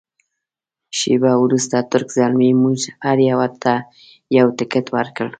شیبه 0.97 1.31
وروسته 1.43 1.77
تُرک 1.91 2.09
زلمي 2.17 2.51
موږ 2.63 2.79
هر 3.05 3.17
یوه 3.29 3.47
ته 3.63 3.73
یو 4.37 4.47
تکټ 4.59 4.85
ورکړ. 4.95 5.27